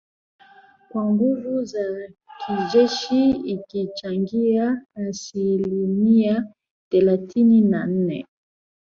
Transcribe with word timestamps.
kwa 0.89 1.05
nguvu 1.11 1.63
za 1.65 2.09
kijeshi 2.37 3.29
ikichangia 3.29 4.81
asilimia 4.95 6.53
thelathini 6.91 7.61
na 7.61 7.85
nne 7.87 8.27